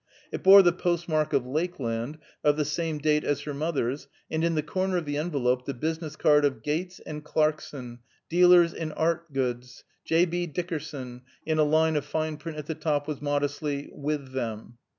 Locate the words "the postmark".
0.63-1.31